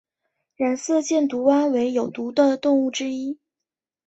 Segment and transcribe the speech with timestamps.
[0.55, 3.37] 染色箭毒蛙为有毒的动物之一。